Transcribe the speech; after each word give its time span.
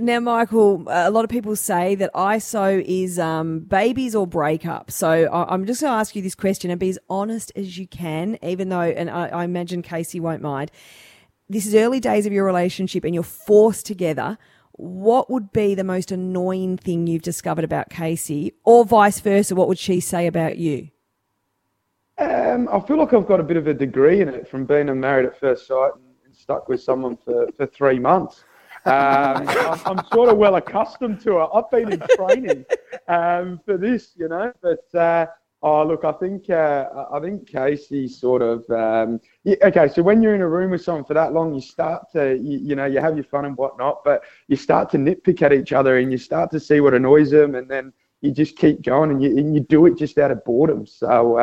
Now, 0.00 0.20
Michael, 0.20 0.84
a 0.86 1.10
lot 1.10 1.24
of 1.24 1.30
people 1.30 1.56
say 1.56 1.96
that 1.96 2.12
ISO 2.14 2.84
is 2.86 3.18
um, 3.18 3.60
babies 3.60 4.14
or 4.14 4.28
breakup. 4.28 4.92
So 4.92 5.10
I- 5.10 5.52
I'm 5.52 5.66
just 5.66 5.80
going 5.80 5.90
to 5.90 5.96
ask 5.96 6.14
you 6.14 6.22
this 6.22 6.36
question 6.36 6.70
and 6.70 6.78
be 6.78 6.88
as 6.90 7.00
honest 7.10 7.50
as 7.56 7.76
you 7.78 7.88
can, 7.88 8.38
even 8.40 8.68
though, 8.68 8.80
and 8.80 9.10
I, 9.10 9.26
I 9.28 9.44
imagine 9.44 9.82
KC 9.82 10.20
won't 10.20 10.40
mind. 10.40 10.70
This 11.48 11.66
is 11.66 11.74
early 11.74 11.98
days 11.98 12.26
of 12.26 12.32
your 12.32 12.44
relationship 12.44 13.02
and 13.02 13.12
you're 13.12 13.24
forced 13.24 13.86
together. 13.86 14.38
What 14.72 15.28
would 15.30 15.50
be 15.50 15.74
the 15.74 15.82
most 15.82 16.12
annoying 16.12 16.76
thing 16.76 17.08
you've 17.08 17.22
discovered 17.22 17.64
about 17.64 17.90
KC, 17.90 18.52
or 18.64 18.84
vice 18.84 19.18
versa? 19.18 19.56
What 19.56 19.66
would 19.66 19.78
she 19.80 19.98
say 19.98 20.28
about 20.28 20.58
you? 20.58 20.90
Um, 22.18 22.68
I 22.70 22.78
feel 22.78 22.98
like 22.98 23.12
I've 23.12 23.26
got 23.26 23.40
a 23.40 23.44
bit 23.44 23.56
of 23.56 23.66
a 23.66 23.74
degree 23.74 24.20
in 24.20 24.28
it 24.28 24.46
from 24.46 24.64
being 24.64 24.86
married 25.00 25.26
at 25.26 25.40
first 25.40 25.66
sight 25.66 25.90
and, 25.96 26.04
and 26.24 26.36
stuck 26.36 26.68
with 26.68 26.80
someone 26.80 27.16
for, 27.16 27.48
for 27.56 27.66
three 27.66 27.98
months. 27.98 28.44
Um, 28.84 29.48
I'm, 29.48 29.80
I'm 29.84 30.06
sort 30.12 30.28
of 30.28 30.38
well 30.38 30.56
accustomed 30.56 31.20
to 31.22 31.38
it. 31.40 31.48
I've 31.52 31.70
been 31.70 31.92
in 31.92 32.02
training 32.16 32.64
um, 33.08 33.60
for 33.64 33.76
this, 33.76 34.12
you 34.16 34.28
know. 34.28 34.52
But 34.62 34.98
uh, 34.98 35.26
oh, 35.62 35.86
look, 35.86 36.04
I 36.04 36.12
think 36.12 36.50
uh, 36.50 36.86
I 37.12 37.20
think 37.20 37.48
KC 37.48 38.10
sort 38.10 38.42
of 38.42 38.68
um, 38.70 39.20
yeah, 39.44 39.56
okay. 39.64 39.88
So 39.88 40.02
when 40.02 40.22
you're 40.22 40.34
in 40.34 40.42
a 40.42 40.48
room 40.48 40.70
with 40.70 40.82
someone 40.82 41.04
for 41.04 41.14
that 41.14 41.32
long, 41.32 41.54
you 41.54 41.60
start 41.60 42.04
to 42.12 42.36
you, 42.36 42.58
you 42.58 42.76
know 42.76 42.86
you 42.86 43.00
have 43.00 43.16
your 43.16 43.24
fun 43.24 43.44
and 43.44 43.56
whatnot, 43.56 44.02
but 44.04 44.22
you 44.48 44.56
start 44.56 44.90
to 44.90 44.98
nitpick 44.98 45.42
at 45.42 45.52
each 45.52 45.72
other 45.72 45.98
and 45.98 46.12
you 46.12 46.18
start 46.18 46.50
to 46.52 46.60
see 46.60 46.80
what 46.80 46.94
annoys 46.94 47.30
them, 47.30 47.54
and 47.54 47.70
then 47.70 47.92
you 48.20 48.32
just 48.32 48.56
keep 48.56 48.82
going 48.82 49.10
and 49.10 49.22
you 49.22 49.36
and 49.36 49.54
you 49.54 49.60
do 49.60 49.86
it 49.86 49.96
just 49.96 50.18
out 50.18 50.30
of 50.30 50.44
boredom. 50.44 50.86
So. 50.86 51.38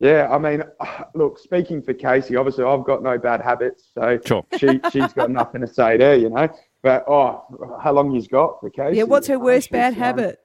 Um, 0.00 0.08
yeah, 0.08 0.28
I 0.30 0.38
mean, 0.38 0.62
look, 1.14 1.38
speaking 1.38 1.82
for 1.82 1.94
KC, 1.94 2.38
obviously 2.38 2.64
I've 2.64 2.84
got 2.84 3.02
no 3.02 3.18
bad 3.18 3.40
habits, 3.40 3.90
so 3.94 4.18
Sure. 4.24 4.44
she 4.58 4.80
she's 4.90 5.12
got 5.12 5.30
nothing 5.30 5.60
to 5.60 5.66
say 5.66 5.96
there, 5.96 6.16
you 6.16 6.30
know. 6.30 6.48
But 6.82 7.04
oh, 7.08 7.78
how 7.82 7.92
long 7.92 8.12
he's 8.12 8.28
got 8.28 8.60
for 8.60 8.70
KC? 8.70 8.96
Yeah, 8.96 9.02
what's 9.04 9.26
her 9.28 9.38
worst 9.38 9.68
she's, 9.68 9.72
bad 9.72 9.94
um, 9.94 9.98
habit? 9.98 10.40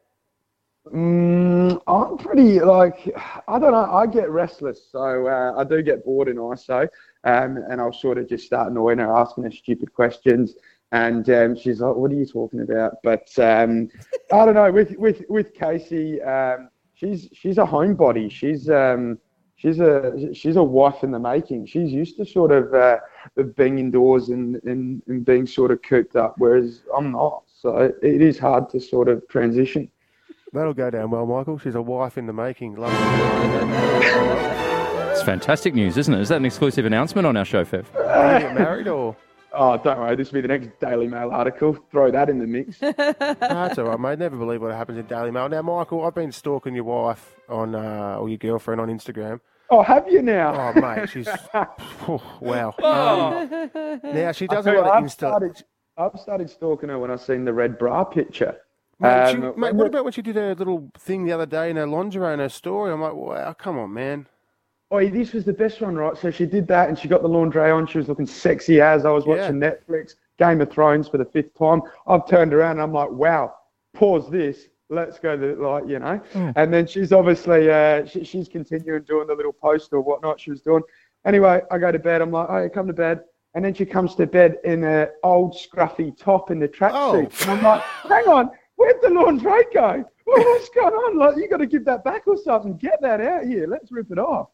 Mm, 0.92 1.80
I'm 1.86 2.18
pretty 2.18 2.60
like 2.60 3.14
I 3.48 3.60
don't 3.60 3.72
know. 3.72 3.94
I 3.94 4.08
get 4.08 4.30
restless, 4.32 4.90
so 4.92 5.28
uh, 5.28 5.54
I 5.56 5.64
do 5.64 5.84
get 5.84 6.04
bored 6.04 6.28
in 6.28 6.38
ISO, 6.38 6.88
um, 7.24 7.58
and 7.70 7.80
I'll 7.80 7.94
sort 7.94 8.18
of 8.18 8.28
just 8.28 8.46
start 8.46 8.72
annoying 8.72 8.98
her, 8.98 9.16
asking 9.16 9.44
her 9.44 9.52
stupid 9.52 9.94
questions, 9.94 10.56
and 10.92 11.30
um, 11.30 11.56
she's 11.56 11.82
like, 11.82 11.96
"What 11.96 12.12
are 12.12 12.16
you 12.16 12.26
talking 12.26 12.62
about?" 12.62 12.94
But 13.04 13.30
um, 13.38 13.90
I 14.34 14.44
don't 14.44 14.56
know. 14.56 14.72
With 14.72 14.98
with 14.98 15.22
with 15.30 15.54
KC, 15.54 16.28
um, 16.28 16.70
she's 16.96 17.30
she's 17.32 17.60
a 17.60 17.64
homebody. 17.64 18.32
She's 18.32 18.68
um, 18.68 19.20
she's 19.62 19.80
a 19.80 20.34
she's 20.34 20.56
a 20.56 20.64
wife 20.64 21.04
in 21.04 21.12
the 21.12 21.20
making. 21.20 21.68
She's 21.68 21.92
used 21.92 22.18
to 22.18 22.26
sort 22.26 22.52
of 22.52 22.74
uh, 22.74 22.98
of 23.38 23.56
being 23.56 23.78
indoors 23.80 24.30
and, 24.30 24.56
and 24.64 25.02
and 25.08 25.24
being 25.24 25.46
sort 25.46 25.72
of 25.72 25.82
cooped 25.84 26.16
up, 26.16 26.36
whereas 26.38 26.82
I'm 26.96 27.12
not. 27.12 27.44
So 27.62 27.94
it 28.02 28.22
is 28.22 28.40
hard 28.40 28.70
to 28.72 28.80
sort 28.80 29.08
of 29.08 29.28
transition. 29.28 29.90
That'll 30.54 30.74
go 30.74 30.90
down 30.90 31.12
well, 31.12 31.26
Michael. 31.26 31.60
She's 31.60 31.76
a 31.76 31.82
wife 31.82 32.18
in 32.18 32.26
the 32.26 32.34
making. 32.34 32.76
Love 32.76 32.92
It's 35.12 35.22
fantastic 35.22 35.74
news, 35.74 35.98
isn't 35.98 36.14
it? 36.14 36.20
Is 36.20 36.30
that 36.30 36.38
an 36.38 36.46
exclusive 36.46 36.86
announcement 36.86 37.26
on 37.26 37.38
our 37.38 37.46
show, 37.46 37.64
Fev? 37.64 37.86
Are 37.96 38.42
you 38.42 38.50
married 38.54 38.88
or? 38.88 39.16
Oh, 39.54 39.78
don't 39.78 40.00
worry. 40.00 40.16
This 40.16 40.32
will 40.32 40.42
be 40.42 40.48
the 40.48 40.48
next 40.48 40.70
Daily 40.80 41.08
Mail 41.08 41.30
article. 41.30 41.78
Throw 41.92 42.10
that 42.12 42.30
in 42.30 42.40
the 42.40 42.48
mix. 42.48 42.82
No, 42.82 42.94
that's 43.38 43.78
all 43.78 43.86
right, 43.86 44.00
mate. 44.00 44.20
Never 44.20 44.38
believe 44.38 44.62
what 44.62 44.74
happens 44.74 44.98
in 44.98 45.06
Daily 45.06 45.30
Mail. 45.30 45.50
Now, 45.50 45.62
Michael, 45.62 46.06
I've 46.06 46.16
been 46.16 46.32
stalking 46.32 46.74
your 46.74 46.86
wife 46.86 47.36
on 47.50 47.76
uh, 47.76 48.18
or 48.20 48.30
your 48.30 48.38
girlfriend 48.38 48.80
on 48.80 48.88
Instagram. 48.88 49.40
Oh, 49.72 49.82
have 49.82 50.08
you 50.12 50.22
now? 50.22 50.74
Oh, 50.76 50.82
mate, 50.82 51.10
she's 51.10 51.30
oh, 51.54 52.22
wow. 52.42 52.76
Um, 52.84 53.72
now 54.14 54.34
she 54.34 54.46
does 54.46 54.68
a 54.68 54.72
I've 54.72 54.76
lot 54.78 54.98
of 54.98 55.04
Insta. 55.06 55.12
started, 55.12 55.64
I've 55.98 56.20
started 56.20 56.50
stalking 56.50 56.90
her 56.90 57.00
when 57.00 57.10
I 57.10 57.16
seen 57.16 57.46
the 57.46 57.54
red 57.54 57.80
bra 57.80 58.04
picture. 58.04 58.58
Mate, 59.00 59.30
she- 59.32 59.38
Um, 59.38 59.54
mate, 59.58 59.74
what 59.74 59.88
about 59.88 60.04
when 60.04 60.12
she 60.12 60.22
did 60.22 60.36
her 60.36 60.54
little 60.56 60.92
thing 60.98 61.24
the 61.26 61.32
other 61.32 61.46
day 61.46 61.70
in 61.70 61.78
her 61.78 61.88
lingerie 61.88 62.34
and 62.34 62.42
her 62.42 62.50
story? 62.50 62.92
I'm 62.92 63.02
like, 63.02 63.14
wow, 63.14 63.54
come 63.54 63.80
on, 63.80 63.94
man. 63.94 64.28
Oh, 64.92 65.00
this 65.08 65.32
was 65.32 65.46
the 65.46 65.54
best 65.54 65.80
one, 65.80 65.96
right? 65.96 66.18
So 66.18 66.30
she 66.32 66.46
did 66.46 66.68
that, 66.68 66.90
and 66.90 67.00
she 67.00 67.08
got 67.08 67.22
the 67.22 67.30
lingerie 67.30 67.72
on. 67.72 67.88
She 67.88 67.98
was 67.98 68.10
looking 68.10 68.26
sexy 68.28 68.82
as 68.82 69.06
I 69.06 69.10
was 69.12 69.26
watching 69.26 69.56
Netflix, 69.56 70.16
Game 70.38 70.60
of 70.60 70.70
Thrones 70.70 71.08
for 71.08 71.18
the 71.18 71.24
fifth 71.24 71.58
time. 71.58 71.82
I've 72.08 72.28
turned 72.28 72.54
around 72.54 72.72
and 72.72 72.82
I'm 72.82 72.92
like, 72.92 73.10
wow, 73.10 73.54
pause 73.94 74.30
this. 74.30 74.68
Let's 74.92 75.18
go 75.20 75.38
to 75.38 75.56
like 75.56 75.88
you 75.88 76.00
know. 76.00 76.22
And 76.56 76.72
then 76.72 76.86
she's 76.86 77.12
obviously 77.12 77.72
uh, 77.72 78.06
she, 78.06 78.24
she's 78.24 78.48
continuing 78.48 79.04
doing 79.04 79.28
the 79.28 79.34
little 79.34 79.54
post 79.54 79.94
or 79.94 80.02
whatnot 80.02 80.40
she 80.40 80.52
was 80.52 80.62
doing. 80.62 80.84
Anyway, 81.26 81.62
I 81.72 81.78
go 81.78 81.92
to 81.92 82.00
bed. 82.00 82.22
I'm 82.22 82.32
like, 82.32 82.50
oh, 82.50 82.70
come 82.70 82.88
to 82.88 82.94
bed. 82.94 83.22
And 83.54 83.64
then 83.66 83.74
she 83.74 83.86
comes 83.86 84.16
to 84.16 84.28
bed 84.28 84.58
in 84.64 84.84
a 84.84 85.10
old 85.24 85.56
scruffy 85.56 86.16
top 86.18 86.52
in 86.52 86.60
the 86.60 86.68
tracksuit. 86.68 86.94
Oh. 86.94 87.42
And 87.42 87.52
I'm 87.52 87.64
like, 87.64 87.82
hang 87.82 88.28
on, 88.28 88.50
where'd 88.76 89.02
the 89.02 89.10
laundry 89.10 89.66
go? 89.74 90.06
Well, 90.26 90.40
what's 90.40 90.70
going 90.70 90.94
on? 90.94 91.18
Like, 91.18 91.36
you 91.38 91.50
got 91.50 91.58
to 91.58 91.66
give 91.66 91.84
that 91.86 92.04
back 92.04 92.28
or 92.28 92.38
something. 92.38 92.78
Get 92.78 93.02
that 93.02 93.20
out 93.20 93.46
here. 93.46 93.68
Let's 93.68 93.92
rip 93.92 94.12
it 94.12 94.20
off. 94.20 94.48